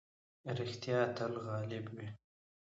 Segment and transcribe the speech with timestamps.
[0.57, 2.07] رښتيا تل غالب وي.